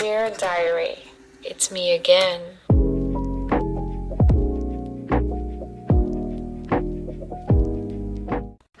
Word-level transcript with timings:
Dear 0.00 0.32
Diary, 0.36 0.96
it's 1.44 1.70
me 1.70 1.92
again. 1.92 2.40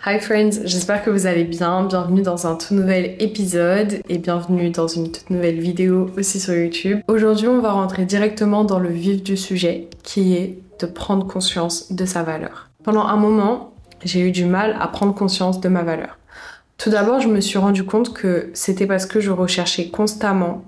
Hi 0.04 0.18
friends, 0.18 0.62
j'espère 0.64 1.04
que 1.04 1.10
vous 1.10 1.26
allez 1.26 1.44
bien. 1.44 1.84
Bienvenue 1.84 2.22
dans 2.22 2.48
un 2.48 2.56
tout 2.56 2.74
nouvel 2.74 3.14
épisode 3.20 4.00
et 4.08 4.18
bienvenue 4.18 4.70
dans 4.70 4.88
une 4.88 5.12
toute 5.12 5.30
nouvelle 5.30 5.60
vidéo 5.60 6.10
aussi 6.18 6.40
sur 6.40 6.52
YouTube. 6.52 6.98
Aujourd'hui, 7.06 7.46
on 7.46 7.60
va 7.60 7.70
rentrer 7.70 8.06
directement 8.06 8.64
dans 8.64 8.80
le 8.80 8.88
vif 8.88 9.22
du 9.22 9.36
sujet 9.36 9.88
qui 10.02 10.34
est 10.34 10.58
de 10.80 10.86
prendre 10.86 11.28
conscience 11.28 11.92
de 11.92 12.06
sa 12.06 12.24
valeur. 12.24 12.70
Pendant 12.82 13.06
un 13.06 13.16
moment, 13.16 13.72
j'ai 14.04 14.18
eu 14.18 14.32
du 14.32 14.46
mal 14.46 14.76
à 14.80 14.88
prendre 14.88 15.14
conscience 15.14 15.60
de 15.60 15.68
ma 15.68 15.84
valeur. 15.84 16.18
Tout 16.76 16.90
d'abord, 16.90 17.20
je 17.20 17.28
me 17.28 17.40
suis 17.40 17.58
rendu 17.58 17.84
compte 17.84 18.12
que 18.12 18.50
c'était 18.52 18.88
parce 18.88 19.06
que 19.06 19.20
je 19.20 19.30
recherchais 19.30 19.90
constamment 19.90 20.64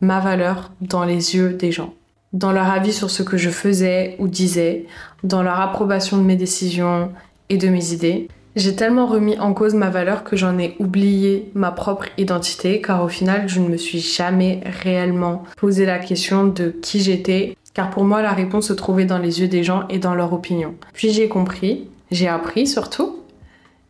ma 0.00 0.20
valeur 0.20 0.72
dans 0.80 1.04
les 1.04 1.36
yeux 1.36 1.50
des 1.50 1.72
gens, 1.72 1.94
dans 2.32 2.52
leur 2.52 2.70
avis 2.70 2.92
sur 2.92 3.10
ce 3.10 3.22
que 3.22 3.36
je 3.36 3.50
faisais 3.50 4.16
ou 4.18 4.28
disais, 4.28 4.86
dans 5.24 5.42
leur 5.42 5.60
approbation 5.60 6.18
de 6.18 6.22
mes 6.22 6.36
décisions 6.36 7.10
et 7.48 7.56
de 7.56 7.68
mes 7.68 7.92
idées. 7.92 8.28
J'ai 8.56 8.74
tellement 8.74 9.06
remis 9.06 9.38
en 9.38 9.52
cause 9.52 9.74
ma 9.74 9.90
valeur 9.90 10.24
que 10.24 10.34
j'en 10.34 10.58
ai 10.58 10.76
oublié 10.78 11.50
ma 11.54 11.70
propre 11.70 12.06
identité 12.16 12.80
car 12.80 13.04
au 13.04 13.08
final 13.08 13.48
je 13.48 13.60
ne 13.60 13.68
me 13.68 13.76
suis 13.76 14.00
jamais 14.00 14.62
réellement 14.82 15.44
posé 15.58 15.84
la 15.84 15.98
question 15.98 16.46
de 16.46 16.70
qui 16.70 17.00
j'étais 17.00 17.54
car 17.74 17.90
pour 17.90 18.04
moi 18.04 18.22
la 18.22 18.32
réponse 18.32 18.68
se 18.68 18.72
trouvait 18.72 19.04
dans 19.04 19.18
les 19.18 19.40
yeux 19.40 19.48
des 19.48 19.62
gens 19.62 19.86
et 19.90 19.98
dans 19.98 20.14
leur 20.14 20.32
opinion. 20.32 20.74
Puis 20.94 21.12
j'ai 21.12 21.28
compris, 21.28 21.88
j'ai 22.10 22.28
appris 22.28 22.66
surtout 22.66 23.16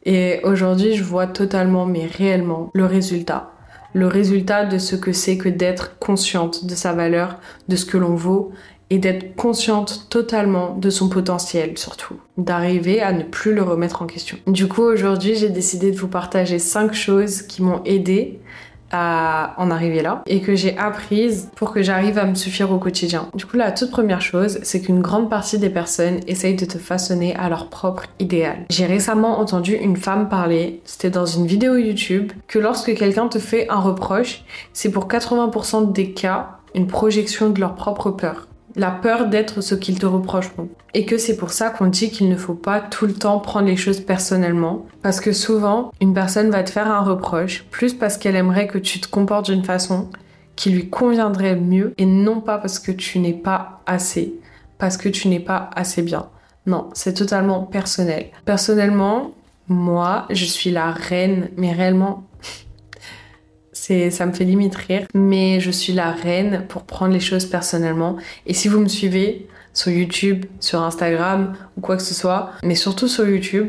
et 0.04 0.40
aujourd'hui 0.42 0.96
je 0.96 1.04
vois 1.04 1.28
totalement 1.28 1.86
mais 1.86 2.06
réellement 2.06 2.70
le 2.74 2.86
résultat. 2.86 3.52
Le 3.96 4.08
résultat 4.08 4.66
de 4.66 4.76
ce 4.76 4.94
que 4.94 5.14
c'est 5.14 5.38
que 5.38 5.48
d'être 5.48 5.98
consciente 5.98 6.66
de 6.66 6.74
sa 6.74 6.92
valeur, 6.92 7.40
de 7.68 7.76
ce 7.76 7.86
que 7.86 7.96
l'on 7.96 8.14
vaut 8.14 8.52
et 8.90 8.98
d'être 8.98 9.34
consciente 9.36 10.08
totalement 10.10 10.76
de 10.76 10.90
son 10.90 11.08
potentiel 11.08 11.78
surtout, 11.78 12.20
d'arriver 12.36 13.00
à 13.00 13.14
ne 13.14 13.22
plus 13.22 13.54
le 13.54 13.62
remettre 13.62 14.02
en 14.02 14.06
question. 14.06 14.36
Du 14.46 14.68
coup 14.68 14.82
aujourd'hui 14.82 15.34
j'ai 15.34 15.48
décidé 15.48 15.92
de 15.92 15.96
vous 15.96 16.08
partager 16.08 16.58
5 16.58 16.92
choses 16.92 17.40
qui 17.40 17.62
m'ont 17.62 17.82
aidé 17.86 18.38
à 18.92 19.54
en 19.58 19.70
arriver 19.70 20.02
là 20.02 20.22
et 20.26 20.40
que 20.40 20.54
j'ai 20.54 20.76
apprises 20.76 21.50
pour 21.56 21.72
que 21.72 21.82
j'arrive 21.82 22.18
à 22.18 22.24
me 22.24 22.34
suffire 22.34 22.70
au 22.72 22.78
quotidien. 22.78 23.28
Du 23.34 23.46
coup, 23.46 23.56
la 23.56 23.72
toute 23.72 23.90
première 23.90 24.20
chose, 24.20 24.58
c'est 24.62 24.80
qu'une 24.80 25.00
grande 25.00 25.28
partie 25.28 25.58
des 25.58 25.70
personnes 25.70 26.20
essayent 26.26 26.56
de 26.56 26.64
te 26.64 26.78
façonner 26.78 27.34
à 27.36 27.48
leur 27.48 27.68
propre 27.68 28.04
idéal. 28.18 28.58
J'ai 28.70 28.86
récemment 28.86 29.38
entendu 29.40 29.74
une 29.74 29.96
femme 29.96 30.28
parler, 30.28 30.80
c'était 30.84 31.10
dans 31.10 31.26
une 31.26 31.46
vidéo 31.46 31.76
YouTube, 31.76 32.32
que 32.48 32.58
lorsque 32.58 32.94
quelqu'un 32.94 33.28
te 33.28 33.38
fait 33.38 33.68
un 33.68 33.80
reproche, 33.80 34.44
c'est 34.72 34.90
pour 34.90 35.08
80% 35.08 35.92
des 35.92 36.12
cas 36.12 36.58
une 36.74 36.86
projection 36.86 37.50
de 37.50 37.60
leur 37.60 37.74
propre 37.74 38.10
peur 38.10 38.46
la 38.76 38.90
peur 38.90 39.28
d'être 39.28 39.62
ce 39.62 39.74
qu'ils 39.74 39.98
te 39.98 40.06
reprocheront. 40.06 40.68
Et 40.94 41.06
que 41.06 41.18
c'est 41.18 41.36
pour 41.36 41.50
ça 41.50 41.70
qu'on 41.70 41.86
dit 41.86 42.10
qu'il 42.10 42.28
ne 42.28 42.36
faut 42.36 42.54
pas 42.54 42.80
tout 42.80 43.06
le 43.06 43.14
temps 43.14 43.38
prendre 43.40 43.66
les 43.66 43.76
choses 43.76 44.00
personnellement. 44.00 44.86
Parce 45.02 45.20
que 45.20 45.32
souvent, 45.32 45.92
une 46.00 46.14
personne 46.14 46.50
va 46.50 46.62
te 46.62 46.70
faire 46.70 46.90
un 46.90 47.02
reproche, 47.02 47.64
plus 47.70 47.94
parce 47.94 48.18
qu'elle 48.18 48.36
aimerait 48.36 48.68
que 48.68 48.78
tu 48.78 49.00
te 49.00 49.08
comportes 49.08 49.50
d'une 49.50 49.64
façon 49.64 50.08
qui 50.54 50.70
lui 50.70 50.88
conviendrait 50.88 51.56
mieux, 51.56 51.92
et 51.98 52.06
non 52.06 52.40
pas 52.40 52.58
parce 52.58 52.78
que 52.78 52.92
tu 52.92 53.18
n'es 53.18 53.34
pas 53.34 53.82
assez, 53.86 54.34
parce 54.78 54.96
que 54.96 55.08
tu 55.08 55.28
n'es 55.28 55.40
pas 55.40 55.70
assez 55.74 56.02
bien. 56.02 56.28
Non, 56.66 56.88
c'est 56.94 57.14
totalement 57.14 57.62
personnel. 57.62 58.26
Personnellement, 58.44 59.32
moi, 59.68 60.26
je 60.30 60.44
suis 60.44 60.70
la 60.70 60.90
reine, 60.90 61.50
mais 61.56 61.72
réellement 61.72 62.24
ça 64.10 64.26
me 64.26 64.32
fait 64.32 64.44
limite 64.44 64.74
rire, 64.74 65.06
mais 65.14 65.60
je 65.60 65.70
suis 65.70 65.92
la 65.92 66.10
reine 66.10 66.64
pour 66.68 66.82
prendre 66.82 67.12
les 67.12 67.20
choses 67.20 67.46
personnellement. 67.46 68.16
Et 68.46 68.54
si 68.54 68.68
vous 68.68 68.80
me 68.80 68.88
suivez 68.88 69.46
sur 69.74 69.92
YouTube, 69.92 70.46
sur 70.60 70.82
Instagram 70.82 71.54
ou 71.76 71.80
quoi 71.80 71.96
que 71.96 72.02
ce 72.02 72.14
soit, 72.14 72.52
mais 72.62 72.74
surtout 72.74 73.08
sur 73.08 73.28
YouTube, 73.28 73.68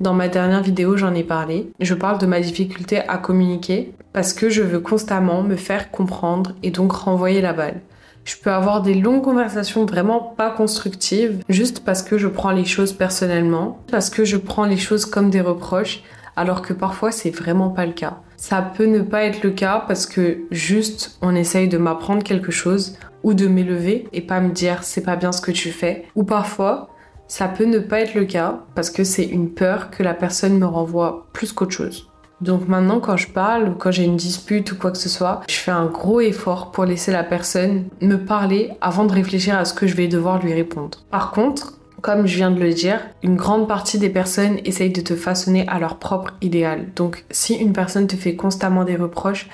dans 0.00 0.14
ma 0.14 0.28
dernière 0.28 0.62
vidéo, 0.62 0.96
j'en 0.96 1.14
ai 1.14 1.24
parlé. 1.24 1.70
Je 1.80 1.94
parle 1.94 2.18
de 2.18 2.26
ma 2.26 2.40
difficulté 2.40 3.00
à 3.08 3.18
communiquer 3.18 3.92
parce 4.12 4.32
que 4.32 4.48
je 4.48 4.62
veux 4.62 4.80
constamment 4.80 5.42
me 5.42 5.56
faire 5.56 5.90
comprendre 5.90 6.52
et 6.62 6.70
donc 6.70 6.92
renvoyer 6.92 7.40
la 7.40 7.52
balle. 7.52 7.80
Je 8.24 8.36
peux 8.36 8.50
avoir 8.50 8.82
des 8.82 8.94
longues 8.94 9.22
conversations 9.22 9.86
vraiment 9.86 10.20
pas 10.20 10.50
constructives 10.50 11.42
juste 11.48 11.80
parce 11.84 12.02
que 12.02 12.18
je 12.18 12.28
prends 12.28 12.50
les 12.50 12.64
choses 12.64 12.92
personnellement, 12.92 13.78
parce 13.90 14.10
que 14.10 14.24
je 14.24 14.36
prends 14.36 14.66
les 14.66 14.76
choses 14.76 15.06
comme 15.06 15.30
des 15.30 15.40
reproches, 15.40 16.02
alors 16.38 16.62
que 16.62 16.72
parfois 16.72 17.10
c'est 17.10 17.30
vraiment 17.30 17.70
pas 17.70 17.84
le 17.84 17.92
cas. 17.92 18.18
Ça 18.36 18.62
peut 18.62 18.86
ne 18.86 19.00
pas 19.00 19.24
être 19.24 19.42
le 19.42 19.50
cas 19.50 19.84
parce 19.86 20.06
que 20.06 20.38
juste 20.52 21.18
on 21.20 21.34
essaye 21.34 21.68
de 21.68 21.78
m'apprendre 21.78 22.22
quelque 22.22 22.52
chose 22.52 22.96
ou 23.24 23.34
de 23.34 23.48
m'élever 23.48 24.06
et 24.12 24.20
pas 24.20 24.40
me 24.40 24.52
dire 24.52 24.84
c'est 24.84 25.02
pas 25.02 25.16
bien 25.16 25.32
ce 25.32 25.40
que 25.40 25.50
tu 25.50 25.70
fais. 25.70 26.04
Ou 26.14 26.22
parfois 26.22 26.90
ça 27.26 27.48
peut 27.48 27.64
ne 27.64 27.80
pas 27.80 28.00
être 28.00 28.14
le 28.14 28.24
cas 28.24 28.60
parce 28.74 28.90
que 28.90 29.04
c'est 29.04 29.24
une 29.24 29.50
peur 29.50 29.90
que 29.90 30.02
la 30.02 30.14
personne 30.14 30.58
me 30.58 30.66
renvoie 30.66 31.26
plus 31.32 31.52
qu'autre 31.52 31.72
chose. 31.72 32.08
Donc 32.40 32.68
maintenant 32.68 33.00
quand 33.00 33.16
je 33.16 33.28
parle 33.28 33.70
ou 33.70 33.72
quand 33.72 33.90
j'ai 33.90 34.04
une 34.04 34.16
dispute 34.16 34.70
ou 34.70 34.76
quoi 34.76 34.92
que 34.92 34.98
ce 34.98 35.08
soit, 35.08 35.40
je 35.48 35.56
fais 35.56 35.72
un 35.72 35.86
gros 35.86 36.20
effort 36.20 36.70
pour 36.70 36.84
laisser 36.84 37.10
la 37.10 37.24
personne 37.24 37.86
me 38.00 38.16
parler 38.16 38.70
avant 38.80 39.04
de 39.06 39.12
réfléchir 39.12 39.58
à 39.58 39.64
ce 39.64 39.74
que 39.74 39.88
je 39.88 39.96
vais 39.96 40.06
devoir 40.06 40.40
lui 40.40 40.54
répondre. 40.54 40.98
Par 41.10 41.32
contre, 41.32 41.77
comme 42.00 42.26
je 42.26 42.36
viens 42.36 42.50
de 42.50 42.60
le 42.60 42.72
dire, 42.72 43.00
une 43.22 43.36
grande 43.36 43.66
partie 43.66 43.98
des 43.98 44.10
personnes 44.10 44.58
essayent 44.64 44.92
de 44.92 45.00
te 45.00 45.16
façonner 45.16 45.66
à 45.68 45.78
leur 45.78 45.98
propre 45.98 46.34
idéal. 46.40 46.86
Donc 46.94 47.24
si 47.30 47.54
une 47.54 47.72
personne 47.72 48.06
te 48.06 48.16
fait 48.16 48.36
constamment 48.36 48.84
des 48.84 48.96
reproches, 48.96 49.48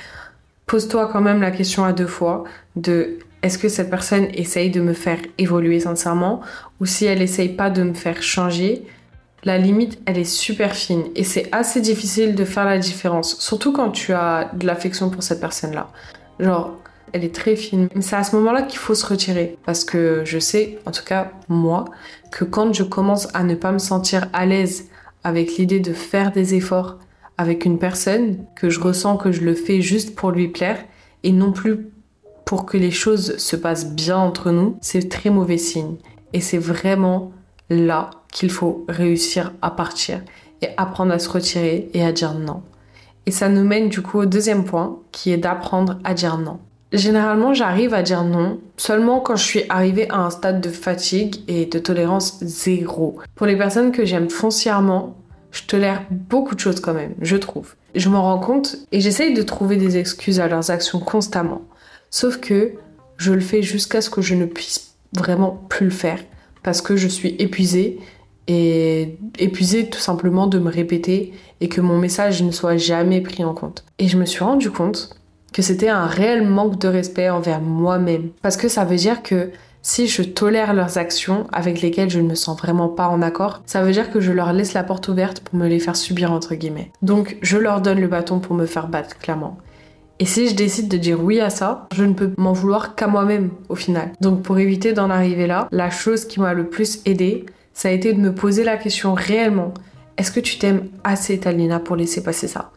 pose-toi 0.67 1.09
quand 1.13 1.21
même 1.21 1.41
la 1.41 1.51
question 1.51 1.85
à 1.85 1.93
deux 1.93 2.07
fois 2.07 2.45
de 2.77 3.19
est-ce 3.43 3.59
que 3.59 3.69
cette 3.69 3.91
personne 3.91 4.27
essaye 4.33 4.71
de 4.71 4.81
me 4.81 4.95
faire 4.95 5.19
évoluer 5.37 5.81
sincèrement? 5.81 6.41
Ou 6.81 6.87
si 6.87 7.05
elle 7.05 7.21
essaye 7.21 7.51
pas 7.51 7.69
de 7.69 7.83
me 7.83 7.93
faire 7.93 8.23
changer 8.23 8.87
la 9.45 9.59
limite, 9.59 9.99
elle 10.07 10.17
est 10.17 10.25
super 10.25 10.75
fine 10.75 11.05
et 11.15 11.25
c'est 11.25 11.49
assez 11.53 11.83
difficile 11.83 12.35
de 12.35 12.45
faire 12.47 12.65
la 12.65 12.79
différence, 12.79 13.39
surtout 13.41 13.73
quand 13.73 13.91
tu 13.91 14.15
as 14.15 14.51
de 14.55 14.67
l'affection 14.67 15.11
pour 15.11 15.23
cette 15.23 15.41
personne-là. 15.41 15.89
Genre, 16.41 16.79
elle 17.15 17.25
est 17.25 17.35
très 17.35 17.55
fine. 17.55 17.89
C'est 18.01 18.17
à 18.17 18.25
ce 18.25 18.35
moment-là 18.37 18.63
qu'il 18.63 18.81
faut 18.81 18.97
se 18.97 19.07
retirer. 19.07 19.57
Parce 19.65 19.85
que 19.85 20.23
je 20.25 20.39
sais, 20.41 20.79
en 20.85 20.91
tout 20.91 21.05
cas 21.05 21.31
moi, 21.49 21.85
que 22.33 22.45
quand 22.45 22.75
je 22.75 22.83
commence 22.83 23.29
à 23.35 23.45
ne 23.45 23.55
pas 23.55 23.71
me 23.71 23.79
sentir 23.79 24.29
à 24.33 24.45
l'aise 24.45 24.89
avec 25.23 25.57
l'idée 25.57 25.79
de 25.79 25.93
faire 25.93 26.33
des 26.33 26.55
efforts 26.55 26.99
avec 27.39 27.65
une 27.65 27.79
personne, 27.79 28.45
que 28.57 28.69
je 28.69 28.81
ressens 28.81 29.17
que 29.17 29.31
je 29.31 29.43
le 29.43 29.55
fais 29.55 29.81
juste 29.81 30.17
pour 30.17 30.33
lui 30.33 30.49
plaire 30.49 30.85
et 31.23 31.31
non 31.31 31.53
plus 31.53 31.89
pour 32.45 32.67
que 32.67 32.77
les 32.77 32.91
choses 32.91 33.37
se 33.39 33.57
passent 33.57 33.93
bien 33.95 34.19
entre 34.19 34.51
nous, 34.51 34.77
c'est 34.81 35.09
très 35.09 35.31
mauvais 35.31 35.57
signe. 35.57 35.97
Et 36.33 36.41
c'est 36.41 36.59
vraiment 36.59 37.31
là 37.71 38.11
qu'il 38.33 38.51
faut 38.51 38.85
réussir 38.89 39.53
à 39.63 39.71
partir 39.71 40.21
et 40.63 40.69
apprendre 40.77 41.13
à 41.13 41.21
se 41.21 41.29
retirer 41.29 41.91
et 41.95 42.05
à 42.05 42.11
dire 42.11 42.35
non. 42.35 42.63
Et 43.27 43.31
ça 43.31 43.49
nous 43.49 43.65
mène 43.65 43.89
du 43.89 44.03
coup 44.03 44.19
au 44.19 44.27
deuxième 44.27 44.65
point 44.65 44.99
qui 45.13 45.31
est 45.31 45.39
d'apprendre 45.39 45.99
à 46.03 46.13
dire 46.13 46.39
non. 46.39 46.59
Généralement, 46.95 47.55
j'arrive 47.55 47.93
à 47.93 48.03
dire 48.03 48.23
non 48.23 48.61
seulement 48.77 49.19
quand 49.19 49.35
je 49.35 49.43
suis 49.43 49.65
arrivée 49.69 50.09
à 50.11 50.21
un 50.21 50.31
stade 50.31 50.61
de 50.61 50.69
fatigue 50.69 51.41
et 51.49 51.67
de 51.67 51.81
tolérance 51.81 52.39
zéro. 52.45 53.19
Pour 53.35 53.47
les 53.47 53.57
personnes 53.57 53.91
que 53.91 54.05
j'aime 54.05 54.31
foncièrement, 54.31 55.17
je 55.51 55.65
tolère 55.65 56.05
beaucoup 56.11 56.55
de 56.55 56.61
choses 56.61 56.79
quand 56.79 56.95
même, 56.95 57.15
je 57.21 57.37
trouve. 57.37 57.75
Je 57.97 58.09
m'en 58.09 58.23
rends 58.23 58.39
compte 58.39 58.77
et 58.93 59.01
j'essaye 59.01 59.35
de 59.35 59.43
trouver 59.43 59.77
des 59.77 59.97
excuses 59.97 60.39
à 60.39 60.47
leurs 60.47 60.71
actions 60.71 61.01
constamment. 61.01 61.63
Sauf 62.11 62.37
que 62.37 62.75
je 63.17 63.33
le 63.33 63.41
fais 63.41 63.63
jusqu'à 63.63 64.01
ce 64.01 64.09
que 64.09 64.23
je 64.23 64.37
ne 64.37 64.47
puisse 64.47 64.95
vraiment 65.17 65.67
plus 65.69 65.87
le 65.87 65.93
faire 65.93 66.21
parce 66.63 66.81
que 66.81 66.95
je 66.95 67.09
suis 67.09 67.35
épuisée 67.41 67.99
et 68.47 69.19
épuisée 69.41 69.91
tout 69.91 69.99
simplement 69.99 70.47
de 70.47 70.61
me 70.61 70.71
répéter 70.71 71.33
et 71.61 71.69
que 71.69 71.81
mon 71.81 71.99
message 71.99 72.41
ne 72.45 72.53
soit 72.53 72.77
jamais 72.77 73.21
pris 73.21 73.43
en 73.43 73.53
compte. 73.53 73.85
Et 73.99 74.07
je 74.07 74.17
me 74.17 74.27
suis 74.27 74.45
rendu 74.45 74.71
compte 74.71 75.17
que 75.55 75.63
c'était 75.63 75.89
un 75.89 76.07
réel 76.07 76.47
manque 76.47 76.79
de 76.81 76.89
respect 76.89 77.31
envers 77.31 77.61
moi-même. 77.61 78.31
Parce 78.43 78.57
que 78.59 78.69
ça 78.69 78.85
veut 78.85 78.97
dire 78.97 79.23
que 79.23 79.53
si 79.83 80.09
je 80.09 80.23
tolère 80.23 80.75
leurs 80.75 80.99
actions 80.99 81.47
avec 81.53 81.81
lesquelles 81.81 82.11
je 82.11 82.19
ne 82.19 82.29
me 82.29 82.35
sens 82.35 82.59
vraiment 82.59 82.89
pas 82.89 83.07
en 83.07 83.23
accord, 83.23 83.63
ça 83.65 83.83
veut 83.83 83.93
dire 83.93 84.11
que 84.11 84.21
je 84.21 84.33
leur 84.33 84.53
laisse 84.53 84.73
la 84.73 84.83
porte 84.83 85.07
ouverte 85.09 85.41
pour 85.41 85.57
me 85.57 85.69
les 85.69 85.79
faire 85.79 85.95
subir 85.95 86.33
entre 86.33 86.57
guillemets. 86.57 86.91
Donc 87.03 87.37
je 87.41 87.57
leur 87.57 87.81
donne 87.81 88.01
le 88.01 88.09
bâton 88.09 88.41
pour 88.41 88.57
me 88.57 88.67
faire 88.67 88.89
battre, 88.89 89.17
clairement. 89.19 89.57
Et 90.19 90.27
si 90.27 90.49
je 90.49 90.57
décide 90.57 90.89
de 90.89 90.97
dire 90.97 91.23
oui 91.23 91.41
à 91.41 91.51
ça, 91.51 91.87
je 91.95 92.03
ne 92.03 92.15
peux 92.15 92.33
m'en 92.37 92.53
vouloir 92.53 92.97
qu'à 92.97 93.07
moi-même 93.07 93.51
au 93.69 93.77
final. 93.77 94.13
Donc 94.21 94.43
pour 94.43 94.59
éviter 94.59 94.93
d'en 94.93 95.09
arriver 95.09 95.47
là, 95.47 95.69
la 95.71 95.91
chose 95.91 96.25
qui 96.25 96.41
m'a 96.41 96.53
le 96.53 96.69
plus 96.69 97.01
aidé, 97.07 97.47
ça 97.75 97.91
a 97.91 97.93
été 97.93 98.13
de 98.13 98.21
me 98.21 98.35
poser 98.35 98.65
la 98.65 98.77
question 98.77 99.15
réellement. 99.15 99.73
Est-ce 100.19 100.33
que 100.33 100.41
tu 100.41 100.59
t'aimes 100.59 100.89
assez, 101.05 101.39
Talina, 101.39 101.79
pour 101.79 101.95
laisser 101.95 102.25
passer 102.25 102.49
ça? 102.49 102.73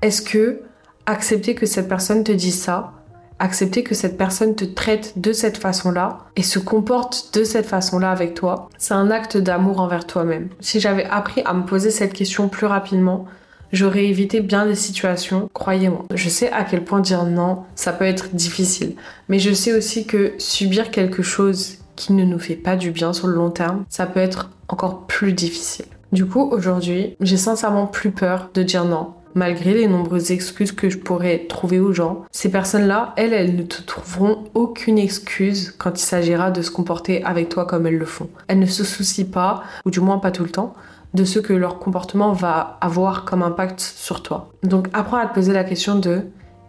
Est-ce 0.00 0.22
que 0.22 0.60
accepter 1.06 1.54
que 1.54 1.66
cette 1.66 1.88
personne 1.88 2.24
te 2.24 2.32
dise 2.32 2.60
ça, 2.60 2.92
accepter 3.40 3.82
que 3.82 3.94
cette 3.94 4.18
personne 4.18 4.54
te 4.54 4.64
traite 4.64 5.14
de 5.16 5.32
cette 5.32 5.56
façon-là 5.56 6.18
et 6.36 6.42
se 6.42 6.58
comporte 6.58 7.34
de 7.34 7.42
cette 7.42 7.66
façon-là 7.66 8.10
avec 8.10 8.34
toi, 8.34 8.68
c'est 8.78 8.94
un 8.94 9.10
acte 9.10 9.36
d'amour 9.36 9.80
envers 9.80 10.06
toi-même. 10.06 10.50
Si 10.60 10.78
j'avais 10.78 11.06
appris 11.06 11.42
à 11.44 11.54
me 11.54 11.64
poser 11.64 11.90
cette 11.90 12.12
question 12.12 12.48
plus 12.48 12.66
rapidement, 12.66 13.24
j'aurais 13.72 14.04
évité 14.04 14.40
bien 14.40 14.66
des 14.66 14.74
situations, 14.74 15.48
croyez-moi. 15.54 16.04
Je 16.14 16.28
sais 16.28 16.52
à 16.52 16.64
quel 16.64 16.84
point 16.84 17.00
dire 17.00 17.24
non, 17.24 17.64
ça 17.74 17.92
peut 17.92 18.04
être 18.04 18.34
difficile. 18.34 18.94
Mais 19.28 19.38
je 19.38 19.52
sais 19.52 19.72
aussi 19.72 20.06
que 20.06 20.34
subir 20.38 20.90
quelque 20.90 21.22
chose 21.22 21.78
qui 21.96 22.12
ne 22.12 22.24
nous 22.24 22.38
fait 22.38 22.56
pas 22.56 22.76
du 22.76 22.90
bien 22.90 23.12
sur 23.12 23.26
le 23.26 23.34
long 23.34 23.50
terme, 23.50 23.84
ça 23.88 24.06
peut 24.06 24.20
être 24.20 24.50
encore 24.68 25.06
plus 25.06 25.32
difficile. 25.32 25.86
Du 26.12 26.26
coup, 26.26 26.48
aujourd'hui, 26.50 27.16
j'ai 27.20 27.36
sincèrement 27.36 27.86
plus 27.86 28.10
peur 28.10 28.50
de 28.52 28.62
dire 28.62 28.84
non. 28.84 29.14
Malgré 29.34 29.74
les 29.74 29.86
nombreuses 29.86 30.32
excuses 30.32 30.72
que 30.72 30.90
je 30.90 30.98
pourrais 30.98 31.46
trouver 31.48 31.78
aux 31.78 31.92
gens, 31.92 32.24
ces 32.32 32.50
personnes-là, 32.50 33.12
elles, 33.16 33.32
elles 33.32 33.54
ne 33.54 33.62
te 33.62 33.80
trouveront 33.82 34.44
aucune 34.54 34.98
excuse 34.98 35.72
quand 35.78 36.00
il 36.00 36.04
s'agira 36.04 36.50
de 36.50 36.62
se 36.62 36.70
comporter 36.70 37.22
avec 37.24 37.48
toi 37.48 37.64
comme 37.64 37.86
elles 37.86 37.98
le 37.98 38.06
font. 38.06 38.28
Elles 38.48 38.58
ne 38.58 38.66
se 38.66 38.82
soucient 38.82 39.30
pas, 39.30 39.62
ou 39.84 39.90
du 39.90 40.00
moins 40.00 40.18
pas 40.18 40.32
tout 40.32 40.42
le 40.42 40.50
temps, 40.50 40.74
de 41.14 41.24
ce 41.24 41.38
que 41.38 41.52
leur 41.52 41.78
comportement 41.78 42.32
va 42.32 42.78
avoir 42.80 43.24
comme 43.24 43.42
impact 43.42 43.80
sur 43.80 44.22
toi. 44.22 44.50
Donc 44.62 44.88
apprends 44.92 45.18
à 45.18 45.26
te 45.26 45.34
poser 45.34 45.52
la 45.52 45.64
question 45.64 45.96
de 45.96 46.22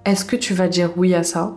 est-ce 0.05 0.25
que 0.25 0.35
tu 0.35 0.53
vas 0.53 0.67
dire 0.67 0.91
oui 0.97 1.13
à 1.13 1.23
ça 1.23 1.53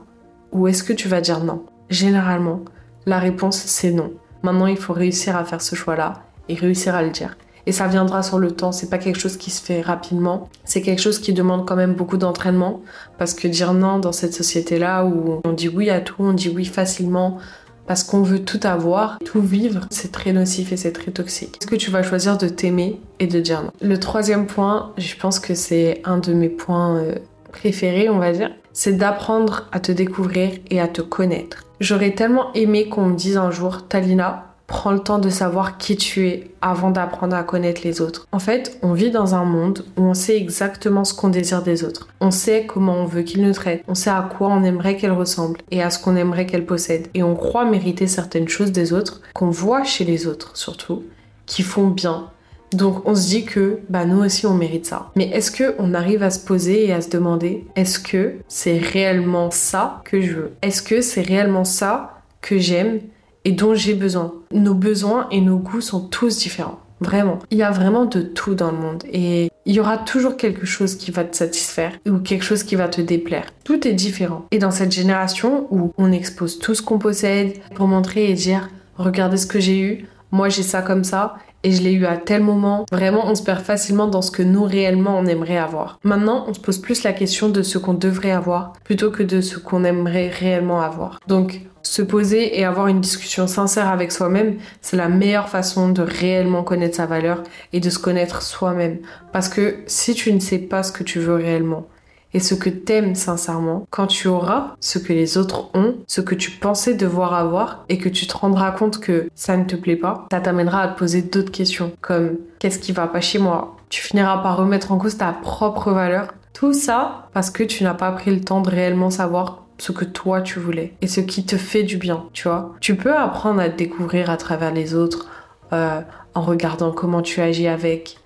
ou 0.53 0.69
est-ce 0.69 0.85
que 0.85 0.93
tu 0.93 1.09
vas 1.09 1.21
dire 1.21 1.43
non? 1.43 1.65
Généralement, 1.91 2.61
la 3.07 3.19
réponse 3.19 3.57
c'est 3.57 3.91
non. 3.91 4.13
Maintenant, 4.43 4.67
il 4.67 4.77
faut 4.77 4.93
réussir 4.93 5.37
à 5.37 5.45
faire 5.45 5.63
ce 5.63 5.75
choix-là 5.75 6.15
et 6.49 6.55
réussir 6.55 6.95
à 6.95 7.03
le 7.03 7.11
dire. 7.11 7.37
Et 7.67 7.73
ça 7.73 7.87
viendra 7.87 8.23
sur 8.23 8.39
le 8.39 8.51
temps, 8.51 8.73
c'est 8.73 8.91
pas 8.91 8.99
quelque 8.99 9.19
chose 9.19 9.37
qui 9.37 9.51
se 9.51 9.63
fait 9.63 9.81
rapidement, 9.81 10.49
c'est 10.65 10.83
quelque 10.83 11.01
chose 11.01 11.19
qui 11.19 11.33
demande 11.33 11.67
quand 11.67 11.77
même 11.77 11.95
beaucoup 11.95 12.19
d'entraînement 12.19 12.83
parce 13.19 13.33
que 13.33 13.49
dire 13.49 13.73
non 13.73 13.99
dans 13.99 14.13
cette 14.13 14.35
société-là 14.35 15.05
où 15.05 15.41
on 15.45 15.53
dit 15.53 15.69
oui 15.69 15.89
à 15.89 16.01
tout, 16.01 16.17
on 16.19 16.35
dit 16.35 16.53
oui 16.55 16.67
facilement, 16.67 17.39
parce 17.87 18.03
qu'on 18.03 18.23
veut 18.23 18.45
tout 18.45 18.61
avoir, 18.65 19.19
tout 19.25 19.41
vivre, 19.41 19.87
c'est 19.91 20.13
très 20.13 20.33
nocif 20.33 20.73
et 20.73 20.77
c'est 20.77 20.93
très 20.93 21.11
toxique. 21.11 21.59
Est-ce 21.61 21.67
que 21.67 21.77
tu 21.77 21.91
vas 21.91 22.03
choisir 22.03 22.39
de 22.39 22.49
t'aimer 22.49 23.01
et 23.19 23.27
de 23.27 23.41
dire 23.41 23.63
non? 23.63 23.71
Le 23.81 23.99
troisième 23.99 24.47
point, 24.47 24.93
je 24.97 25.15
pense 25.17 25.39
que 25.39 25.55
c'est 25.55 26.01
un 26.05 26.19
de 26.19 26.33
mes 26.33 26.49
points 26.49 26.97
euh, 26.97 27.15
préférés, 27.53 28.09
on 28.09 28.19
va 28.19 28.33
dire, 28.33 28.51
c'est 28.73 28.97
d'apprendre 28.97 29.69
à 29.73 29.81
te 29.81 29.93
découvrir 29.93 30.53
et 30.71 30.81
à 30.81 30.89
te 30.89 31.03
connaître. 31.03 31.65
J'aurais 31.81 32.13
tellement 32.13 32.53
aimé 32.55 32.89
qu'on 32.89 33.07
me 33.07 33.17
dise 33.17 33.37
un 33.37 33.51
jour, 33.51 33.87
Talina, 33.87 34.54
prends 34.75 34.91
le 34.91 34.99
temps 34.99 35.21
de 35.21 35.31
savoir 35.31 35.79
qui 35.79 35.97
tu 35.97 36.27
es 36.27 36.51
avant 36.61 36.91
d'apprendre 36.91 37.37
à 37.37 37.45
connaître 37.45 37.83
les 37.85 38.01
autres. 38.01 38.27
En 38.33 38.41
fait, 38.41 38.77
on 38.83 38.93
vit 38.93 39.13
dans 39.13 39.37
un 39.37 39.45
monde 39.45 39.85
où 39.97 40.03
on 40.03 40.15
sait 40.15 40.37
exactement 40.37 41.05
ce 41.05 41.15
qu'on 41.15 41.29
désire 41.29 41.63
des 41.63 41.85
autres. 41.85 42.09
On 42.21 42.33
sait 42.33 42.67
comment 42.67 42.95
on 42.95 43.05
veut 43.05 43.23
qu'ils 43.23 43.47
nous 43.47 43.53
traitent. 43.53 43.85
On 43.87 43.95
sait 43.95 44.11
à 44.11 44.29
quoi 44.37 44.49
on 44.49 44.65
aimerait 44.65 44.97
qu'elles 44.97 45.13
ressemblent 45.13 45.61
et 45.71 45.81
à 45.81 45.91
ce 45.91 46.01
qu'on 46.01 46.17
aimerait 46.17 46.47
qu'elles 46.47 46.67
possèdent. 46.67 47.07
Et 47.15 47.23
on 47.23 47.37
croit 47.37 47.65
mériter 47.65 48.09
certaines 48.09 48.49
choses 48.49 48.73
des 48.73 48.93
autres, 48.93 49.21
qu'on 49.33 49.49
voit 49.49 49.85
chez 49.85 50.05
les 50.05 50.27
autres 50.27 50.57
surtout, 50.57 51.05
qui 51.47 51.63
font 51.63 51.87
bien. 51.87 52.31
Donc 52.73 53.09
on 53.09 53.15
se 53.15 53.29
dit 53.29 53.45
que 53.45 53.79
bah 53.89 54.05
nous 54.05 54.25
aussi 54.25 54.45
on 54.45 54.55
mérite 54.55 54.87
ça. 54.87 55.13
Mais 55.15 55.29
est-ce 55.29 55.53
que 55.53 55.77
on 55.79 55.95
arrive 55.95 56.25
à 56.25 56.31
se 56.31 56.45
poser 56.45 56.89
et 56.89 56.93
à 56.93 57.01
se 57.01 57.11
demander 57.11 57.65
est-ce 57.77 58.01
que 58.01 58.35
c'est 58.49 58.79
réellement 58.79 59.53
ça 59.53 60.03
que 60.05 60.21
je 60.21 60.33
veux? 60.33 60.53
Est-ce 60.63 60.83
que 60.83 61.01
c'est 61.01 61.23
réellement 61.23 61.65
ça 61.65 62.19
que 62.41 62.59
j'aime 62.59 62.99
et 63.45 63.53
dont 63.53 63.75
j'ai 63.75 63.95
besoin. 63.95 64.35
Nos 64.53 64.75
besoins 64.75 65.29
et 65.31 65.41
nos 65.41 65.59
goûts 65.59 65.81
sont 65.81 66.01
tous 66.01 66.39
différents. 66.39 66.81
Vraiment. 67.01 67.39
Il 67.51 67.59
y 67.59 67.63
a 67.63 67.71
vraiment 67.71 68.07
de 68.07 68.23
tout 68.23 68.55
dans 68.55 68.71
le 68.71 68.79
monde 68.79 69.03
et 69.13 69.51
il 69.67 69.75
y 69.75 69.81
aura 69.81 69.99
toujours 69.99 70.37
quelque 70.37 70.65
chose 70.65 70.95
qui 70.95 71.11
va 71.11 71.25
te 71.25 71.37
satisfaire 71.37 71.93
ou 72.09 72.19
quelque 72.19 72.45
chose 72.45 72.63
qui 72.63 72.77
va 72.77 72.89
te 72.89 73.01
déplaire. 73.01 73.47
Tout 73.65 73.87
est 73.87 73.93
différent. 73.93 74.47
Et 74.53 74.59
dans 74.59 74.71
cette 74.71 74.93
génération 74.93 75.67
où 75.71 75.93
on 75.99 76.13
expose 76.13 76.59
tout 76.59 76.75
ce 76.75 76.83
qu'on 76.83 76.99
possède 76.99 77.59
pour 77.75 77.89
montrer 77.89 78.31
et 78.31 78.35
dire 78.35 78.71
regardez 78.97 79.37
ce 79.37 79.47
que 79.47 79.61
j'ai 79.61 79.81
eu, 79.81 80.07
moi 80.31 80.49
j'ai 80.49 80.63
ça 80.63 80.83
comme 80.83 81.05
ça 81.05 81.37
et 81.65 81.73
je 81.73 81.83
l'ai 81.83 81.93
eu 81.93 82.07
à 82.07 82.17
tel 82.17 82.43
moment. 82.43 82.87
Vraiment, 82.93 83.27
on 83.27 83.35
se 83.35 83.43
perd 83.43 83.63
facilement 83.63 84.07
dans 84.07 84.23
ce 84.23 84.31
que 84.31 84.43
nous 84.43 84.65
réellement 84.65 85.19
on 85.19 85.27
aimerait 85.27 85.57
avoir. 85.57 85.99
Maintenant, 86.05 86.45
on 86.47 86.55
se 86.55 86.61
pose 86.61 86.79
plus 86.79 87.03
la 87.03 87.13
question 87.13 87.49
de 87.49 87.63
ce 87.63 87.79
qu'on 87.79 87.95
devrait 87.95 88.31
avoir 88.31 88.75
plutôt 88.85 89.11
que 89.11 89.23
de 89.23 89.41
ce 89.41 89.59
qu'on 89.59 89.85
aimerait 89.85 90.29
réellement 90.29 90.81
avoir. 90.83 91.19
Donc, 91.27 91.63
se 91.83 92.03
poser 92.03 92.59
et 92.59 92.65
avoir 92.65 92.89
une 92.89 93.01
discussion 93.01 93.47
sincère 93.47 93.89
avec 93.89 94.11
soi-même, 94.11 94.57
c'est 94.81 94.97
la 94.97 95.09
meilleure 95.09 95.49
façon 95.49 95.91
de 95.91 96.03
réellement 96.03 96.63
connaître 96.63 96.97
sa 96.97 97.07
valeur 97.07 97.43
et 97.73 97.81
de 97.81 97.91
se 97.91 97.99
connaître 97.99 98.43
soi-même. 98.43 98.99
Parce 99.33 99.49
que 99.49 99.77
si 99.87 100.15
tu 100.15 100.33
ne 100.33 100.41
sais 100.41 100.59
pas 100.59 100.83
ce 100.83 100.93
que 100.93 101.03
tu 101.03 101.19
veux 101.19 101.35
réellement 101.35 101.87
et 102.35 102.41
ce 102.41 102.55
que 102.55 102.69
t'aimes 102.69 103.15
sincèrement, 103.15 103.87
quand 103.91 104.09
tu 104.09 104.27
auras 104.27 104.75
ce 104.81 104.99
que 104.99 105.13
les 105.13 105.39
autres 105.39 105.71
ont, 105.75 105.95
ce 106.09 106.21
que 106.21 106.35
tu 106.35 106.51
pensais 106.51 106.95
devoir 106.95 107.33
avoir 107.33 107.85
et 107.89 107.97
que 107.99 108.09
tu 108.09 108.27
te 108.27 108.37
rendras 108.37 108.73
compte 108.73 108.99
que 108.99 109.29
ça 109.37 109.57
ne 109.57 109.65
te 109.65 109.77
plaît 109.77 109.97
pas, 109.97 110.27
ça 110.31 110.41
t'amènera 110.41 110.83
à 110.83 110.89
te 110.89 110.99
poser 110.99 111.23
d'autres 111.23 111.53
questions 111.53 111.93
comme 112.01 112.37
qu'est-ce 112.59 112.81
qui 112.81 112.93
va 112.93 113.07
pas 113.07 113.21
chez 113.21 113.39
moi? 113.39 113.77
Tu 113.89 114.03
finiras 114.03 114.39
par 114.39 114.57
remettre 114.57 114.91
en 114.91 114.99
cause 114.99 115.17
ta 115.17 115.33
propre 115.33 115.93
valeur. 115.93 116.35
Tout 116.53 116.73
ça 116.73 117.29
parce 117.33 117.51
que 117.51 117.63
tu 117.63 117.85
n'as 117.85 117.95
pas 117.95 118.11
pris 118.11 118.35
le 118.35 118.41
temps 118.41 118.61
de 118.61 118.71
réellement 118.71 119.11
savoir 119.11 119.65
ce 119.79 119.93
que 119.93 120.05
toi 120.05 120.41
tu 120.41 120.59
voulais 120.59 120.95
et 121.03 121.07
ce 121.07 121.21
qui 121.21 121.47
te 121.47 121.57
fait 121.57 121.85
du 121.85 121.97
bien, 121.97 122.25
tu 122.33 122.49
vois. 122.49 122.75
Tu 122.81 122.97
peux 122.97 123.15
apprendre 123.15 123.61
à 123.61 123.69
te 123.69 123.77
découvrir 123.77 124.29
à 124.29 124.37
travers 124.37 124.73
les 124.73 124.95
autres 124.95 125.29
euh, 125.73 126.01
en 126.35 126.43
regardant 126.43 126.91
comment 126.91 127.23
tu 127.23 127.41
agis 127.41 127.69
avec, 127.69 128.19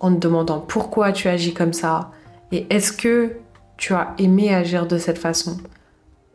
en 0.00 0.12
te 0.12 0.18
demandant 0.18 0.58
pourquoi 0.58 1.12
tu 1.12 1.28
agis 1.28 1.54
comme 1.54 1.72
ça 1.72 2.10
et 2.52 2.66
est-ce 2.70 2.92
que 2.92 3.32
tu 3.82 3.94
as 3.94 4.14
aimé 4.18 4.54
agir 4.54 4.86
de 4.86 4.96
cette 4.96 5.18
façon. 5.18 5.56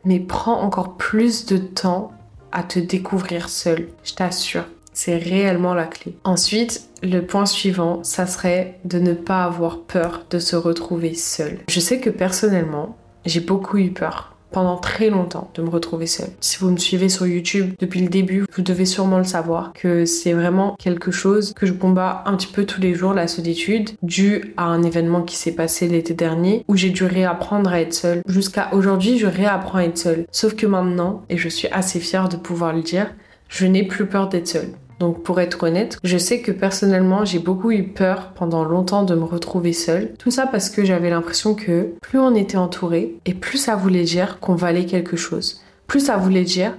Mais 0.04 0.20
prends 0.20 0.60
encore 0.60 0.98
plus 0.98 1.46
de 1.46 1.56
temps 1.56 2.12
à 2.52 2.62
te 2.62 2.78
découvrir 2.78 3.48
seul, 3.48 3.88
je 4.04 4.12
t'assure. 4.12 4.66
C'est 4.92 5.16
réellement 5.16 5.72
la 5.72 5.86
clé. 5.86 6.14
Ensuite, 6.24 6.86
le 7.02 7.20
point 7.20 7.46
suivant, 7.46 8.04
ça 8.04 8.26
serait 8.26 8.78
de 8.84 8.98
ne 8.98 9.14
pas 9.14 9.44
avoir 9.44 9.80
peur 9.80 10.26
de 10.28 10.38
se 10.38 10.56
retrouver 10.56 11.14
seul. 11.14 11.60
Je 11.68 11.80
sais 11.80 12.00
que 12.00 12.10
personnellement, 12.10 12.98
j'ai 13.24 13.40
beaucoup 13.40 13.78
eu 13.78 13.92
peur 13.92 14.36
pendant 14.50 14.76
très 14.76 15.10
longtemps 15.10 15.50
de 15.54 15.62
me 15.62 15.68
retrouver 15.68 16.06
seule. 16.06 16.30
Si 16.40 16.58
vous 16.58 16.70
me 16.70 16.76
suivez 16.76 17.08
sur 17.08 17.26
YouTube 17.26 17.74
depuis 17.78 18.00
le 18.00 18.08
début, 18.08 18.44
vous 18.54 18.62
devez 18.62 18.86
sûrement 18.86 19.18
le 19.18 19.24
savoir 19.24 19.72
que 19.72 20.04
c'est 20.04 20.32
vraiment 20.32 20.76
quelque 20.78 21.10
chose 21.10 21.52
que 21.54 21.66
je 21.66 21.72
combats 21.72 22.22
un 22.26 22.36
petit 22.36 22.46
peu 22.46 22.64
tous 22.64 22.80
les 22.80 22.94
jours, 22.94 23.14
la 23.14 23.28
solitude, 23.28 23.90
dû 24.02 24.54
à 24.56 24.64
un 24.64 24.82
événement 24.82 25.22
qui 25.22 25.36
s'est 25.36 25.54
passé 25.54 25.88
l'été 25.88 26.14
dernier 26.14 26.64
où 26.68 26.76
j'ai 26.76 26.90
dû 26.90 27.04
réapprendre 27.04 27.70
à 27.70 27.80
être 27.80 27.94
seule. 27.94 28.22
Jusqu'à 28.26 28.70
aujourd'hui, 28.72 29.18
je 29.18 29.26
réapprends 29.26 29.78
à 29.78 29.84
être 29.84 29.98
seule. 29.98 30.26
Sauf 30.32 30.54
que 30.54 30.66
maintenant, 30.66 31.22
et 31.28 31.36
je 31.36 31.48
suis 31.48 31.68
assez 31.68 32.00
fière 32.00 32.28
de 32.28 32.36
pouvoir 32.36 32.72
le 32.72 32.82
dire, 32.82 33.14
je 33.48 33.66
n'ai 33.66 33.82
plus 33.82 34.06
peur 34.06 34.28
d'être 34.28 34.48
seule. 34.48 34.72
Donc 34.98 35.22
pour 35.22 35.40
être 35.40 35.62
honnête, 35.62 35.98
je 36.02 36.18
sais 36.18 36.40
que 36.40 36.52
personnellement 36.52 37.24
j'ai 37.24 37.38
beaucoup 37.38 37.70
eu 37.70 37.84
peur 37.84 38.32
pendant 38.34 38.64
longtemps 38.64 39.04
de 39.04 39.14
me 39.14 39.24
retrouver 39.24 39.72
seule. 39.72 40.12
Tout 40.18 40.30
ça 40.30 40.46
parce 40.46 40.70
que 40.70 40.84
j'avais 40.84 41.10
l'impression 41.10 41.54
que 41.54 41.92
plus 42.00 42.18
on 42.18 42.34
était 42.34 42.56
entouré 42.56 43.16
et 43.24 43.34
plus 43.34 43.58
ça 43.58 43.76
voulait 43.76 44.04
dire 44.04 44.40
qu'on 44.40 44.54
valait 44.54 44.86
quelque 44.86 45.16
chose. 45.16 45.60
Plus 45.86 46.00
ça 46.00 46.16
voulait 46.16 46.44
dire 46.44 46.74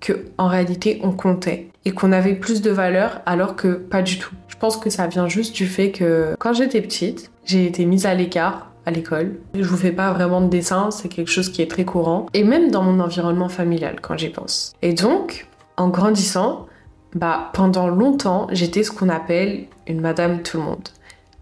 que 0.00 0.24
en 0.38 0.48
réalité 0.48 1.00
on 1.02 1.12
comptait 1.12 1.68
et 1.84 1.92
qu'on 1.92 2.12
avait 2.12 2.34
plus 2.34 2.62
de 2.62 2.70
valeur 2.70 3.20
alors 3.26 3.56
que 3.56 3.68
pas 3.68 4.02
du 4.02 4.18
tout. 4.18 4.34
Je 4.48 4.56
pense 4.56 4.76
que 4.76 4.90
ça 4.90 5.06
vient 5.06 5.28
juste 5.28 5.54
du 5.54 5.66
fait 5.66 5.90
que 5.90 6.34
quand 6.38 6.52
j'étais 6.52 6.80
petite, 6.80 7.30
j'ai 7.44 7.66
été 7.66 7.84
mise 7.84 8.06
à 8.06 8.14
l'écart 8.14 8.70
à 8.86 8.90
l'école. 8.90 9.36
Je 9.54 9.64
vous 9.64 9.76
fais 9.76 9.92
pas 9.92 10.12
vraiment 10.12 10.40
de 10.40 10.48
dessin, 10.48 10.90
c'est 10.90 11.08
quelque 11.08 11.30
chose 11.30 11.48
qui 11.48 11.62
est 11.62 11.70
très 11.70 11.84
courant. 11.84 12.26
Et 12.34 12.44
même 12.44 12.70
dans 12.70 12.82
mon 12.82 13.00
environnement 13.00 13.48
familial 13.48 13.96
quand 14.00 14.16
j'y 14.16 14.28
pense. 14.28 14.74
Et 14.82 14.92
donc, 14.92 15.48
en 15.76 15.88
grandissant, 15.88 16.66
bah, 17.14 17.50
pendant 17.52 17.88
longtemps, 17.88 18.48
j'étais 18.50 18.82
ce 18.82 18.90
qu'on 18.90 19.08
appelle 19.08 19.66
une 19.86 20.00
madame 20.00 20.42
tout 20.42 20.58
le 20.58 20.64
monde. 20.64 20.88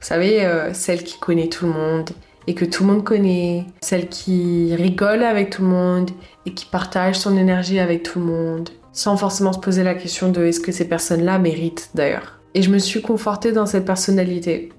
Vous 0.00 0.06
savez, 0.08 0.44
euh, 0.44 0.74
celle 0.74 1.02
qui 1.02 1.18
connaît 1.18 1.48
tout 1.48 1.66
le 1.66 1.72
monde 1.72 2.10
et 2.46 2.54
que 2.54 2.64
tout 2.64 2.84
le 2.84 2.92
monde 2.92 3.04
connaît, 3.04 3.66
celle 3.80 4.08
qui 4.08 4.74
rigole 4.74 5.22
avec 5.22 5.50
tout 5.50 5.62
le 5.62 5.68
monde 5.68 6.10
et 6.44 6.52
qui 6.52 6.66
partage 6.66 7.16
son 7.16 7.36
énergie 7.36 7.78
avec 7.78 8.02
tout 8.02 8.18
le 8.18 8.24
monde, 8.26 8.70
sans 8.92 9.16
forcément 9.16 9.52
se 9.52 9.60
poser 9.60 9.84
la 9.84 9.94
question 9.94 10.30
de 10.30 10.44
est-ce 10.44 10.60
que 10.60 10.72
ces 10.72 10.88
personnes-là 10.88 11.38
méritent 11.38 11.90
d'ailleurs. 11.94 12.40
Et 12.54 12.62
je 12.62 12.70
me 12.70 12.78
suis 12.78 13.00
confortée 13.00 13.52
dans 13.52 13.66
cette 13.66 13.84
personnalité 13.84 14.72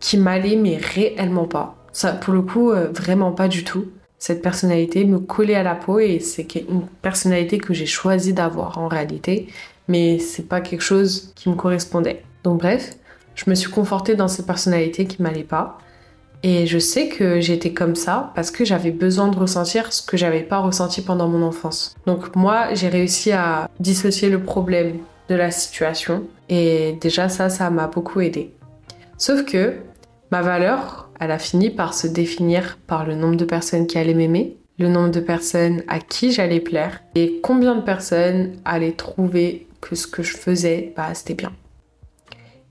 qui 0.00 0.16
m'allait 0.16 0.56
mais 0.56 0.78
réellement 0.78 1.46
pas. 1.46 1.76
Ça, 1.92 2.12
pour 2.12 2.32
le 2.32 2.42
coup, 2.42 2.70
euh, 2.70 2.88
vraiment 2.92 3.32
pas 3.32 3.48
du 3.48 3.62
tout. 3.62 3.86
Cette 4.18 4.40
personnalité 4.40 5.04
me 5.04 5.18
collait 5.18 5.54
à 5.54 5.62
la 5.62 5.74
peau 5.74 5.98
et 5.98 6.18
c'est 6.20 6.46
une 6.54 6.86
personnalité 7.02 7.58
que 7.58 7.74
j'ai 7.74 7.86
choisi 7.86 8.32
d'avoir 8.32 8.78
en 8.78 8.88
réalité 8.88 9.48
mais 9.88 10.18
c'est 10.18 10.48
pas 10.48 10.60
quelque 10.60 10.82
chose 10.82 11.32
qui 11.34 11.48
me 11.48 11.54
correspondait. 11.54 12.22
Donc 12.44 12.60
bref, 12.60 12.96
je 13.34 13.48
me 13.48 13.54
suis 13.54 13.70
confortée 13.70 14.14
dans 14.14 14.28
cette 14.28 14.46
personnalité 14.46 15.06
qui 15.06 15.22
m'allait 15.22 15.44
pas. 15.44 15.78
Et 16.44 16.66
je 16.66 16.78
sais 16.78 17.08
que 17.08 17.40
j'étais 17.40 17.72
comme 17.72 17.94
ça 17.94 18.32
parce 18.34 18.50
que 18.50 18.64
j'avais 18.64 18.90
besoin 18.90 19.28
de 19.28 19.38
ressentir 19.38 19.92
ce 19.92 20.02
que 20.02 20.16
j'avais 20.16 20.42
pas 20.42 20.58
ressenti 20.58 21.00
pendant 21.00 21.28
mon 21.28 21.42
enfance. 21.42 21.94
Donc 22.06 22.34
moi, 22.34 22.74
j'ai 22.74 22.88
réussi 22.88 23.30
à 23.30 23.70
dissocier 23.78 24.28
le 24.28 24.42
problème 24.42 24.98
de 25.28 25.36
la 25.36 25.52
situation 25.52 26.24
et 26.48 26.98
déjà 27.00 27.28
ça, 27.28 27.48
ça 27.48 27.70
m'a 27.70 27.86
beaucoup 27.86 28.20
aidé. 28.20 28.52
Sauf 29.18 29.44
que 29.44 29.74
ma 30.32 30.42
valeur, 30.42 31.10
elle 31.20 31.30
a 31.30 31.38
fini 31.38 31.70
par 31.70 31.94
se 31.94 32.08
définir 32.08 32.76
par 32.88 33.06
le 33.06 33.14
nombre 33.14 33.36
de 33.36 33.44
personnes 33.44 33.86
qui 33.86 33.98
allaient 33.98 34.14
m'aimer, 34.14 34.56
le 34.78 34.88
nombre 34.88 35.10
de 35.10 35.20
personnes 35.20 35.84
à 35.86 36.00
qui 36.00 36.32
j'allais 36.32 36.58
plaire 36.58 37.02
et 37.14 37.38
combien 37.40 37.76
de 37.76 37.82
personnes 37.82 38.56
allaient 38.64 38.92
trouver 38.92 39.68
que 39.82 39.94
ce 39.94 40.06
que 40.06 40.22
je 40.22 40.34
faisais, 40.38 40.94
bah, 40.96 41.12
c'était 41.12 41.34
bien. 41.34 41.52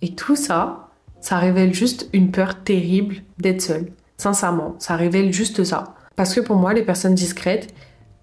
Et 0.02 0.16
tout 0.16 0.36
ça, 0.36 0.88
Ça 1.22 1.38
révèle 1.38 1.72
juste 1.72 2.10
une 2.14 2.32
peur 2.32 2.64
terrible 2.64 3.18
d'être 3.38 3.62
seule. 3.62 3.92
Sincèrement, 4.18 4.76
ça 4.80 4.96
révèle 4.96 5.32
juste 5.32 5.64
ça. 5.64 5.94
Parce 6.16 6.34
que 6.34 6.42
pour 6.42 6.56
moi, 6.56 6.74
les 6.74 6.82
personnes 6.84 7.14
discrètes, 7.14 7.74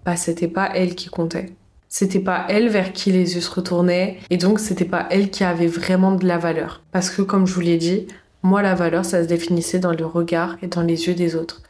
bah, 0.05 0.17
c'était 0.17 0.49
pas 0.49 0.69
elles 0.75 0.95
qui 0.95 1.07
comptaient. 1.09 1.53
C'était 1.87 2.19
pas 2.19 2.45
elles 2.49 2.67
vers 2.67 2.91
qui 2.91 3.11
les 3.11 3.35
yeux 3.35 3.41
se 3.41 3.49
retournaient, 3.49 4.19
et 4.29 4.37
donc 4.37 4.59
c'était 4.59 4.85
pas 4.85 5.07
elles 5.09 5.31
qui 5.31 5.43
avaient 5.43 5.65
vraiment 5.67 6.11
de 6.11 6.27
la 6.27 6.37
valeur. 6.37 6.83
Parce 6.91 7.09
que, 7.09 7.21
comme 7.21 7.47
je 7.47 7.53
vous 7.53 7.61
l'ai 7.61 7.77
dit, 7.77 8.05
moi, 8.43 8.61
la 8.61 8.75
valeur, 8.75 9.05
ça 9.05 9.23
se 9.23 9.27
définissait 9.27 9.79
dans 9.79 9.93
le 9.93 10.05
regard 10.05 10.57
et 10.61 10.67
dans 10.67 10.83
les 10.83 11.07
yeux 11.07 11.15
des 11.15 11.35
autres. 11.35 11.63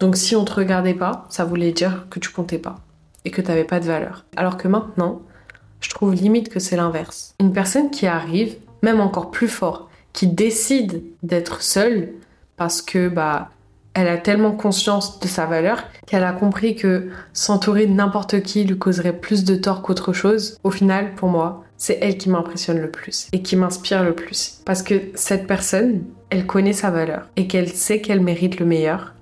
Donc, 0.00 0.16
si 0.16 0.36
on 0.36 0.44
te 0.44 0.54
regardait 0.54 0.94
pas, 0.94 1.26
ça 1.30 1.44
voulait 1.44 1.72
dire 1.72 2.06
que 2.10 2.20
tu 2.20 2.30
comptais 2.30 2.58
pas 2.58 2.76
et 3.24 3.30
que 3.30 3.42
t'avais 3.42 3.64
pas 3.64 3.80
de 3.80 3.86
valeur. 3.86 4.24
Alors 4.36 4.56
que 4.56 4.68
maintenant, 4.68 5.20
je 5.80 5.90
trouve 5.90 6.14
limite 6.14 6.48
que 6.48 6.60
c'est 6.60 6.76
l'inverse. 6.76 7.34
Une 7.40 7.52
personne 7.52 7.90
qui 7.90 8.06
arrive, 8.06 8.56
même 8.82 9.00
encore 9.00 9.30
plus 9.30 9.48
fort, 9.48 9.88
qui 10.12 10.26
décide 10.26 11.02
d'être 11.22 11.62
seule 11.62 12.12
parce 12.56 12.80
que 12.82 13.08
bah 13.08 13.50
elle 13.96 14.08
a 14.08 14.18
tellement 14.18 14.52
conscience 14.52 15.20
de 15.20 15.26
sa 15.26 15.46
valeur 15.46 15.82
qu'elle 16.06 16.24
a 16.24 16.32
compris 16.32 16.76
que 16.76 17.08
s'entourer 17.32 17.86
de 17.86 17.94
n'importe 17.94 18.42
qui 18.42 18.62
lui 18.64 18.78
causerait 18.78 19.18
plus 19.18 19.42
de 19.42 19.56
tort 19.56 19.80
qu'autre 19.80 20.12
chose. 20.12 20.58
Au 20.64 20.70
final, 20.70 21.14
pour 21.14 21.30
moi, 21.30 21.64
c'est 21.78 21.98
elle 22.02 22.18
qui 22.18 22.28
m'impressionne 22.28 22.78
le 22.78 22.90
plus 22.90 23.28
et 23.32 23.40
qui 23.40 23.56
m'inspire 23.56 24.04
le 24.04 24.14
plus. 24.14 24.60
Parce 24.66 24.82
que 24.82 25.00
cette 25.14 25.46
personne, 25.46 26.04
elle 26.28 26.46
connaît 26.46 26.74
sa 26.74 26.90
valeur 26.90 27.30
et 27.36 27.46
qu'elle 27.46 27.70
sait 27.70 28.02
qu'elle 28.02 28.20
mérite 28.20 28.60
le 28.60 28.66
meilleur 28.66 29.14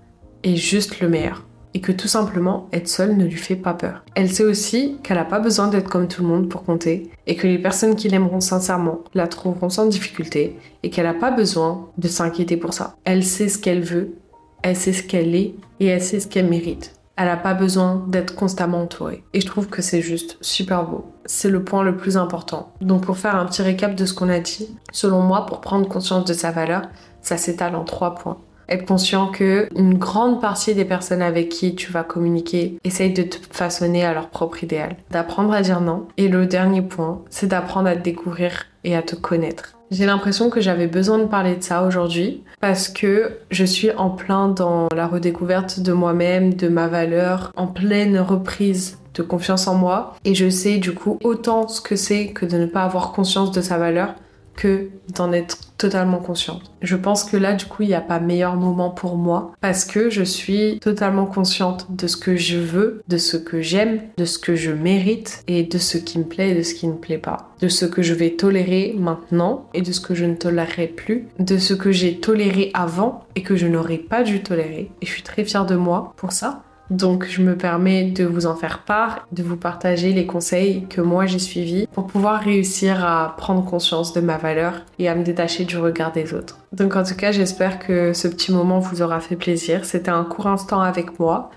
et 0.42 0.56
juste 0.56 0.98
le 0.98 1.08
meilleur. 1.08 1.44
Et 1.74 1.80
que 1.80 1.92
tout 1.92 2.08
simplement, 2.08 2.68
être 2.72 2.88
seule 2.88 3.16
ne 3.16 3.24
lui 3.24 3.36
fait 3.36 3.56
pas 3.56 3.74
peur. 3.74 4.04
Elle 4.14 4.30
sait 4.30 4.44
aussi 4.44 4.98
qu'elle 5.02 5.16
n'a 5.16 5.24
pas 5.24 5.40
besoin 5.40 5.68
d'être 5.68 5.90
comme 5.90 6.08
tout 6.08 6.22
le 6.22 6.28
monde 6.28 6.48
pour 6.48 6.62
compter 6.62 7.10
et 7.26 7.34
que 7.34 7.48
les 7.48 7.58
personnes 7.58 7.96
qui 7.96 8.08
l'aimeront 8.08 8.40
sincèrement 8.40 9.00
la 9.12 9.26
trouveront 9.26 9.70
sans 9.70 9.86
difficulté 9.86 10.56
et 10.82 10.90
qu'elle 10.90 11.06
n'a 11.06 11.14
pas 11.14 11.32
besoin 11.32 11.88
de 11.98 12.08
s'inquiéter 12.08 12.56
pour 12.56 12.74
ça. 12.74 12.94
Elle 13.04 13.24
sait 13.24 13.48
ce 13.48 13.58
qu'elle 13.58 13.82
veut, 13.82 14.14
elle 14.62 14.76
sait 14.76 14.92
ce 14.92 15.02
qu'elle 15.02 15.34
est 15.34 15.54
et 15.80 15.86
elle 15.86 16.02
sait 16.02 16.20
ce 16.20 16.28
qu'elle 16.28 16.48
mérite. 16.48 16.94
Elle 17.16 17.26
n'a 17.26 17.36
pas 17.36 17.54
besoin 17.54 18.04
d'être 18.08 18.34
constamment 18.34 18.82
entourée. 18.82 19.22
Et 19.34 19.40
je 19.40 19.46
trouve 19.46 19.68
que 19.68 19.82
c'est 19.82 20.02
juste 20.02 20.36
super 20.40 20.84
beau. 20.84 21.12
C'est 21.26 21.48
le 21.48 21.62
point 21.62 21.84
le 21.84 21.96
plus 21.96 22.16
important. 22.16 22.72
Donc 22.80 23.04
pour 23.04 23.18
faire 23.18 23.36
un 23.36 23.46
petit 23.46 23.62
récap 23.62 23.94
de 23.94 24.04
ce 24.04 24.14
qu'on 24.14 24.28
a 24.28 24.40
dit, 24.40 24.76
selon 24.90 25.20
moi, 25.20 25.46
pour 25.46 25.60
prendre 25.60 25.88
conscience 25.88 26.24
de 26.24 26.32
sa 26.32 26.50
valeur, 26.50 26.82
ça 27.20 27.36
s'étale 27.36 27.76
en 27.76 27.84
trois 27.84 28.14
points 28.16 28.38
être 28.68 28.86
conscient 28.86 29.28
que 29.28 29.68
une 29.76 29.94
grande 29.94 30.40
partie 30.40 30.74
des 30.74 30.84
personnes 30.84 31.22
avec 31.22 31.48
qui 31.48 31.74
tu 31.74 31.92
vas 31.92 32.02
communiquer 32.02 32.78
essayent 32.84 33.12
de 33.12 33.22
te 33.22 33.36
façonner 33.50 34.04
à 34.04 34.14
leur 34.14 34.28
propre 34.28 34.64
idéal. 34.64 34.96
D'apprendre 35.10 35.52
à 35.52 35.62
dire 35.62 35.80
non. 35.80 36.06
Et 36.16 36.28
le 36.28 36.46
dernier 36.46 36.82
point, 36.82 37.22
c'est 37.30 37.48
d'apprendre 37.48 37.88
à 37.88 37.96
te 37.96 38.02
découvrir 38.02 38.66
et 38.84 38.96
à 38.96 39.02
te 39.02 39.16
connaître. 39.16 39.74
J'ai 39.90 40.06
l'impression 40.06 40.50
que 40.50 40.60
j'avais 40.60 40.86
besoin 40.86 41.18
de 41.18 41.26
parler 41.26 41.56
de 41.56 41.62
ça 41.62 41.84
aujourd'hui 41.84 42.42
parce 42.60 42.88
que 42.88 43.38
je 43.50 43.64
suis 43.64 43.92
en 43.92 44.10
plein 44.10 44.48
dans 44.48 44.88
la 44.94 45.06
redécouverte 45.06 45.80
de 45.80 45.92
moi-même, 45.92 46.54
de 46.54 46.68
ma 46.68 46.88
valeur, 46.88 47.52
en 47.56 47.66
pleine 47.66 48.18
reprise 48.18 48.98
de 49.14 49.22
confiance 49.22 49.68
en 49.68 49.76
moi 49.76 50.16
et 50.24 50.34
je 50.34 50.48
sais 50.50 50.78
du 50.78 50.92
coup 50.92 51.18
autant 51.22 51.68
ce 51.68 51.80
que 51.80 51.94
c'est 51.94 52.28
que 52.28 52.44
de 52.44 52.58
ne 52.58 52.66
pas 52.66 52.82
avoir 52.82 53.12
conscience 53.12 53.52
de 53.52 53.60
sa 53.60 53.78
valeur 53.78 54.14
que 54.56 54.88
d'en 55.14 55.32
être 55.32 55.58
totalement 55.78 56.18
consciente. 56.18 56.72
Je 56.82 56.96
pense 56.96 57.24
que 57.24 57.36
là, 57.36 57.54
du 57.54 57.66
coup, 57.66 57.82
il 57.82 57.88
n'y 57.88 57.94
a 57.94 58.00
pas 58.00 58.20
meilleur 58.20 58.56
moment 58.56 58.90
pour 58.90 59.16
moi 59.16 59.52
parce 59.60 59.84
que 59.84 60.10
je 60.10 60.22
suis 60.22 60.78
totalement 60.80 61.26
consciente 61.26 61.86
de 61.90 62.06
ce 62.06 62.16
que 62.16 62.36
je 62.36 62.58
veux, 62.58 63.02
de 63.08 63.18
ce 63.18 63.36
que 63.36 63.60
j'aime, 63.60 64.02
de 64.16 64.24
ce 64.24 64.38
que 64.38 64.54
je 64.54 64.70
mérite 64.70 65.42
et 65.48 65.64
de 65.64 65.78
ce 65.78 65.98
qui 65.98 66.18
me 66.18 66.24
plaît 66.24 66.50
et 66.50 66.54
de 66.54 66.62
ce 66.62 66.74
qui 66.74 66.86
ne 66.86 66.94
plaît 66.94 67.18
pas. 67.18 67.50
De 67.60 67.68
ce 67.68 67.86
que 67.86 68.02
je 68.02 68.14
vais 68.14 68.30
tolérer 68.30 68.94
maintenant 68.98 69.68
et 69.74 69.82
de 69.82 69.92
ce 69.92 70.00
que 70.00 70.14
je 70.14 70.24
ne 70.24 70.34
tolérerai 70.34 70.86
plus. 70.86 71.28
De 71.38 71.58
ce 71.58 71.74
que 71.74 71.92
j'ai 71.92 72.18
toléré 72.20 72.70
avant 72.74 73.24
et 73.34 73.42
que 73.42 73.56
je 73.56 73.66
n'aurais 73.66 73.98
pas 73.98 74.22
dû 74.22 74.42
tolérer. 74.42 74.90
Et 75.02 75.06
je 75.06 75.10
suis 75.10 75.22
très 75.22 75.44
fière 75.44 75.66
de 75.66 75.76
moi 75.76 76.12
pour 76.16 76.32
ça. 76.32 76.62
Donc 76.90 77.26
je 77.26 77.40
me 77.40 77.56
permets 77.56 78.04
de 78.04 78.24
vous 78.24 78.46
en 78.46 78.56
faire 78.56 78.80
part, 78.80 79.26
de 79.32 79.42
vous 79.42 79.56
partager 79.56 80.12
les 80.12 80.26
conseils 80.26 80.86
que 80.88 81.00
moi 81.00 81.26
j'ai 81.26 81.38
suivis 81.38 81.86
pour 81.88 82.06
pouvoir 82.06 82.40
réussir 82.40 83.04
à 83.04 83.34
prendre 83.38 83.64
conscience 83.64 84.12
de 84.12 84.20
ma 84.20 84.36
valeur 84.36 84.82
et 84.98 85.08
à 85.08 85.14
me 85.14 85.24
détacher 85.24 85.64
du 85.64 85.78
regard 85.78 86.12
des 86.12 86.34
autres. 86.34 86.58
Donc 86.72 86.96
en 86.96 87.04
tout 87.04 87.16
cas 87.16 87.32
j'espère 87.32 87.78
que 87.78 88.12
ce 88.12 88.28
petit 88.28 88.52
moment 88.52 88.80
vous 88.80 89.02
aura 89.02 89.20
fait 89.20 89.36
plaisir. 89.36 89.84
C'était 89.84 90.10
un 90.10 90.24
court 90.24 90.46
instant 90.46 90.80
avec 90.80 91.18
moi. 91.18 91.50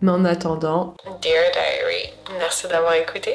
Mais 0.00 0.10
en 0.10 0.24
attendant, 0.24 0.94
Dear 1.04 1.44
Diary, 1.52 2.12
merci 2.40 2.66
d'avoir 2.66 2.94
écouté. 2.94 3.34